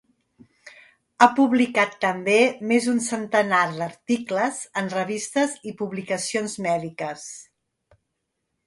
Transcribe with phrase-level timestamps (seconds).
[1.21, 2.37] Ha publicat també
[2.71, 7.33] més d'un centenar d'articles en revistes i publicacions mèdiques.